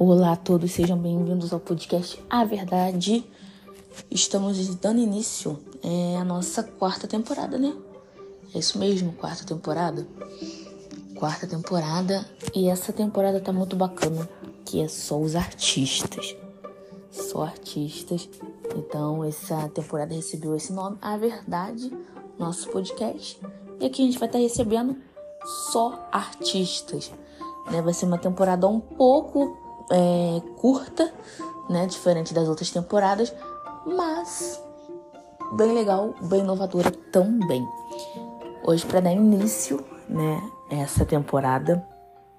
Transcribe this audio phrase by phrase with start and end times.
[0.00, 3.24] Olá a todos, sejam bem-vindos ao podcast A Verdade.
[4.08, 7.76] Estamos dando início é a nossa quarta temporada, né?
[8.54, 10.06] É isso mesmo, quarta temporada.
[11.16, 12.24] Quarta temporada
[12.54, 14.28] e essa temporada tá muito bacana,
[14.64, 16.36] que é só os artistas.
[17.10, 18.28] Só artistas.
[18.76, 21.92] Então essa temporada recebeu esse nome, A Verdade,
[22.38, 23.36] nosso podcast.
[23.80, 24.96] E aqui a gente vai estar tá recebendo
[25.72, 27.10] só artistas.
[27.68, 27.82] Né?
[27.82, 31.12] Vai ser uma temporada um pouco é, curta,
[31.68, 31.86] né?
[31.86, 33.32] Diferente das outras temporadas,
[33.86, 34.62] mas
[35.52, 37.66] bem legal, bem inovadora também.
[38.64, 41.86] Hoje, para dar início, né, essa temporada,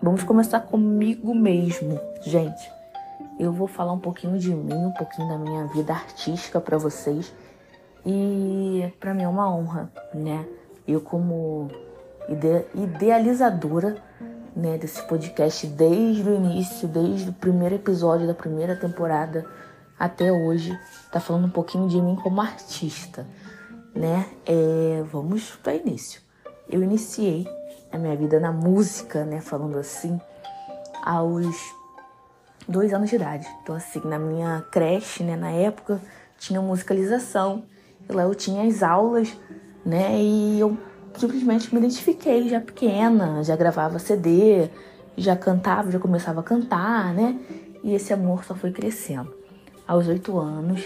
[0.00, 2.70] vamos começar comigo mesmo, gente.
[3.38, 7.32] Eu vou falar um pouquinho de mim, um pouquinho da minha vida artística para vocês.
[8.04, 10.46] E para mim é uma honra, né?
[10.86, 11.68] Eu como
[12.28, 13.96] ide idealizadora
[14.54, 19.46] né, desse podcast desde o início, desde o primeiro episódio da primeira temporada
[19.98, 20.78] até hoje,
[21.10, 23.26] tá falando um pouquinho de mim como artista,
[23.94, 24.26] né?
[24.44, 26.20] É, vamos para início.
[26.68, 27.46] Eu iniciei
[27.92, 30.20] a minha vida na música, né, falando assim,
[31.04, 31.56] aos
[32.66, 33.46] dois anos de idade.
[33.62, 36.00] Então, assim, na minha creche, né, na época,
[36.38, 37.64] tinha musicalização.
[38.08, 39.36] Lá eu tinha as aulas,
[39.84, 40.76] né, e eu
[41.16, 44.68] simplesmente me identifiquei já pequena, já gravava CD,
[45.16, 47.38] já cantava, já começava a cantar, né?
[47.82, 49.32] E esse amor só foi crescendo.
[49.86, 50.80] Aos oito anos,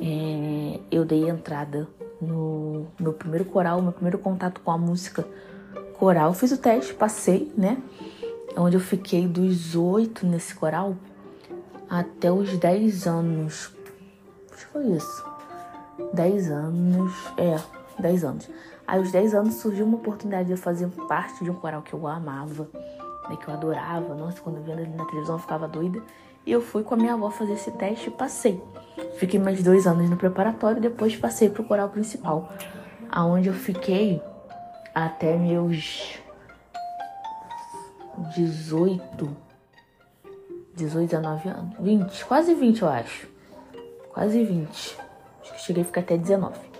[0.00, 1.86] é, eu dei entrada
[2.20, 5.26] no meu primeiro coral, meu primeiro contato com a música
[5.98, 6.32] coral.
[6.34, 7.76] Fiz o teste, passei, né?
[8.56, 10.96] Onde eu fiquei dos oito nesse coral
[11.88, 13.70] até os dez anos.
[14.52, 15.24] Acho que foi isso.
[16.12, 17.56] Dez anos, é,
[17.98, 18.48] dez anos.
[18.86, 21.94] Aí, aos 10 anos, surgiu uma oportunidade de eu fazer parte de um coral que
[21.94, 22.68] eu amava,
[23.28, 24.14] né, que eu adorava.
[24.14, 26.02] Nossa, quando eu via ele na televisão, eu ficava doida.
[26.44, 28.62] E eu fui com a minha avó fazer esse teste e passei.
[29.16, 32.52] Fiquei mais dois anos no preparatório depois passei pro coral principal,
[33.08, 34.20] aonde eu fiquei
[34.92, 36.18] até meus
[38.34, 39.36] 18,
[40.74, 43.28] 18, 19 anos, 20, quase 20 eu acho,
[44.12, 44.98] quase 20.
[45.40, 46.71] Acho que cheguei a ficar até 19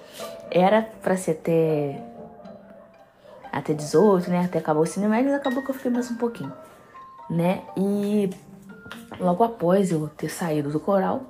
[0.52, 1.98] era para ser até
[3.50, 4.44] até 18, né?
[4.44, 6.52] Até acabar o médio, mas acabou que eu fiquei mais um pouquinho,
[7.28, 7.62] né?
[7.76, 8.30] E
[9.18, 11.22] logo após eu ter saído do coral,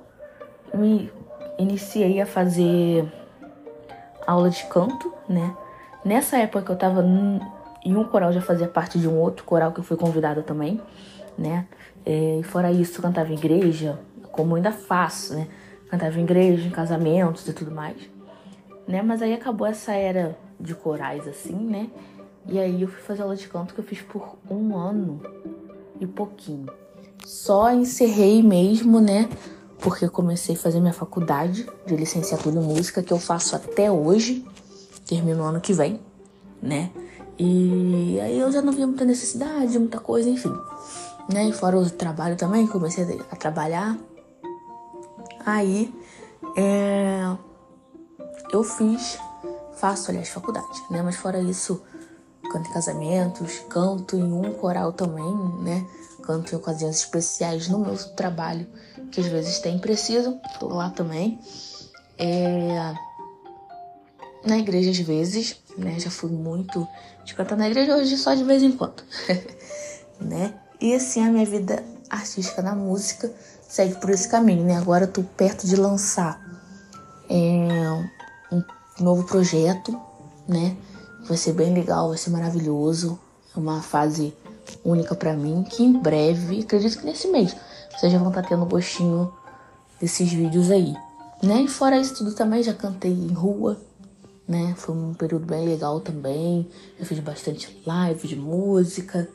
[0.73, 1.11] me
[1.57, 3.11] iniciei a fazer
[4.27, 5.55] aula de canto, né?
[6.03, 7.03] Nessa época que eu tava
[7.85, 10.81] em um coral, já fazia parte de um outro coral que eu fui convidada também,
[11.37, 11.65] né?
[12.05, 13.99] É, e fora isso, cantava em igreja,
[14.31, 15.47] como ainda faço, né?
[15.89, 18.12] Cantava em igreja, em casamentos e tudo mais
[18.87, 19.01] né?
[19.01, 21.89] Mas aí acabou essa era de corais, assim, né?
[22.45, 25.21] E aí eu fui fazer aula de canto que eu fiz por um ano
[25.99, 26.67] e pouquinho.
[27.25, 29.29] Só encerrei mesmo, né?
[29.79, 34.45] Porque comecei a fazer minha faculdade de licenciatura em música, que eu faço até hoje.
[35.05, 35.99] Termino ano que vem,
[36.61, 36.91] né?
[37.37, 40.53] E aí eu já não via muita necessidade, muita coisa, enfim.
[41.31, 41.49] Né?
[41.49, 43.97] E fora o trabalho também, comecei a trabalhar.
[45.45, 45.93] Aí,
[46.55, 47.35] é
[48.55, 49.17] eu fiz,
[49.75, 51.01] faço, aliás, faculdade, né?
[51.01, 51.81] Mas fora isso,
[52.51, 55.85] canto em casamentos, canto em um coral também, né?
[56.21, 58.67] Canto em ocasiões especiais no meu trabalho,
[59.11, 61.39] que às vezes tem preciso, tô lá também.
[62.17, 62.93] É...
[64.45, 65.99] Na igreja às vezes, né?
[65.99, 66.87] Já fui muito
[67.25, 69.03] de cantar na igreja, hoje só de vez em quando,
[70.21, 70.53] né?
[70.79, 73.33] E assim a minha vida artística na música
[73.67, 74.77] segue por esse caminho, né?
[74.77, 76.39] Agora eu tô perto de lançar
[77.29, 78.22] é,
[79.03, 79.99] novo projeto,
[80.47, 80.75] né?
[81.27, 83.19] Vai ser bem legal, vai ser maravilhoso.
[83.55, 84.33] É uma fase
[84.83, 87.55] única para mim, que em breve, acredito que nesse mês,
[87.91, 89.31] vocês já vão estar tá tendo gostinho
[89.99, 90.93] desses vídeos aí,
[91.41, 91.61] né?
[91.61, 93.79] E fora isso tudo também, já cantei em rua,
[94.47, 94.73] né?
[94.77, 96.67] Foi um período bem legal também.
[96.99, 99.29] Eu fiz bastante live de música,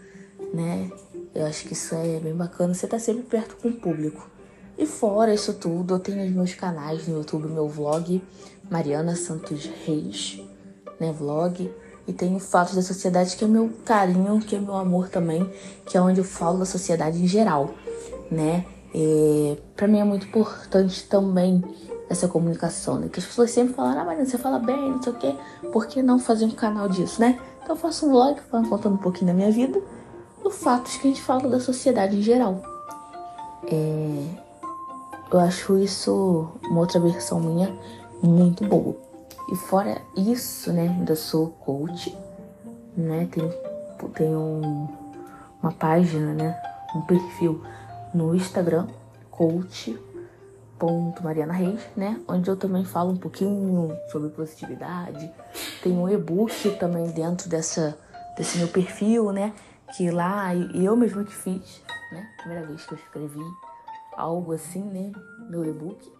[0.52, 0.90] né?
[1.34, 2.74] Eu acho que isso é bem bacana.
[2.74, 4.28] Você tá sempre perto com o público.
[4.76, 8.22] E fora isso tudo, eu tenho os meus canais no YouTube, meu vlog,
[8.70, 10.40] Mariana Santos Reis,
[11.00, 11.70] né, vlog.
[12.06, 15.50] E tenho Fatos da Sociedade, que é meu carinho, que é meu amor também,
[15.84, 17.74] que é onde eu falo da sociedade em geral,
[18.30, 18.64] né.
[18.94, 21.62] E pra mim é muito importante também
[22.08, 23.08] essa comunicação, né?
[23.08, 25.34] Que as pessoas sempre falam, ah, Mariana, você fala bem, não sei o quê,
[25.70, 27.38] por que não fazer um canal disso, né?
[27.62, 29.78] Então eu faço um vlog contando um pouquinho da minha vida,
[30.42, 32.62] do fatos que a gente fala da sociedade em geral.
[33.70, 34.24] É,
[35.30, 37.70] eu acho isso uma outra versão minha
[38.22, 38.96] muito boa.
[39.50, 42.16] E fora isso, né, ainda sou coach,
[42.96, 43.52] né, tenho,
[44.14, 44.88] tenho um,
[45.62, 46.60] uma página, né,
[46.94, 47.62] um perfil
[48.14, 48.86] no Instagram,
[49.30, 52.20] coach.mariana Reis, né?
[52.26, 55.30] Onde eu também falo um pouquinho sobre positividade.
[55.82, 57.98] Tem um e-book também dentro dessa,
[58.36, 59.52] desse meu perfil, né?
[59.96, 61.82] Que lá eu mesmo que fiz,
[62.12, 62.28] né?
[62.38, 63.40] Primeira vez que eu escrevi
[64.16, 65.12] algo assim, né?
[65.48, 66.17] Meu e-book.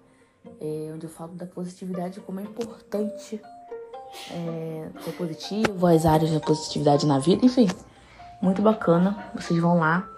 [0.61, 3.41] É, onde eu falo da positividade como é importante
[4.31, 7.69] é, ser positivo, as áreas da positividade na vida, enfim.
[8.41, 9.31] Muito bacana.
[9.35, 10.09] Vocês vão lá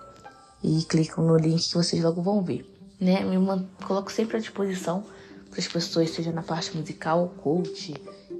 [0.62, 2.68] e clicam no link que vocês logo vão ver.
[3.00, 3.24] Né?
[3.24, 3.36] Me
[3.84, 5.04] coloco sempre à disposição
[5.48, 7.94] para as pessoas, seja na parte musical, coach,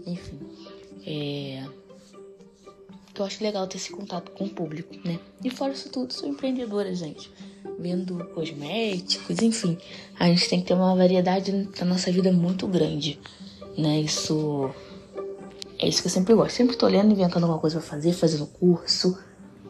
[0.06, 0.38] enfim.
[1.06, 1.64] É...
[3.14, 5.20] Eu acho legal ter esse contato com o público, né?
[5.44, 7.31] E fora isso tudo, sou empreendedora, gente.
[7.78, 9.78] Vendo cosméticos, enfim.
[10.18, 13.18] A gente tem que ter uma variedade na nossa vida muito grande,
[13.76, 14.00] né?
[14.00, 14.70] Isso
[15.78, 16.56] é isso que eu sempre gosto.
[16.56, 19.18] Sempre tô lendo, inventando alguma coisa pra fazer, fazendo curso.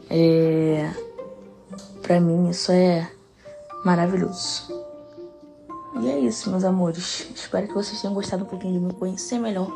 [0.09, 0.93] É...
[2.03, 3.09] Pra mim isso é
[3.85, 4.65] maravilhoso.
[6.03, 7.29] E é isso, meus amores.
[7.33, 9.71] Espero que vocês tenham gostado um pouquinho de me conhecer melhor.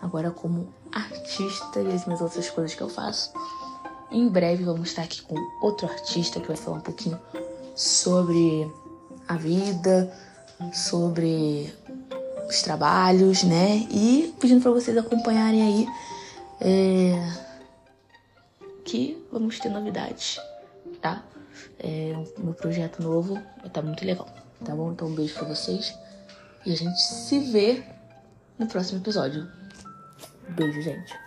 [0.00, 3.32] Agora como artista e as minhas outras coisas que eu faço.
[4.10, 7.18] Em breve vamos estar aqui com outro artista que vai falar um pouquinho
[7.76, 8.68] sobre
[9.28, 10.12] a vida,
[10.72, 11.72] sobre
[12.48, 13.86] os trabalhos, né?
[13.90, 15.86] E pedindo para vocês acompanharem aí
[16.60, 17.32] é,
[18.84, 20.40] que vamos ter novidades,
[21.02, 21.22] tá?
[21.78, 23.38] É, meu projeto novo
[23.72, 24.28] tá muito legal,
[24.64, 24.92] tá bom?
[24.92, 25.94] Então um beijo para vocês
[26.64, 27.84] e a gente se vê
[28.58, 29.46] no próximo episódio.
[30.48, 31.25] Beijo, gente.